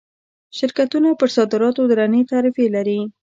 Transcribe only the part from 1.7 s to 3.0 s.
درنې تعرفې لري.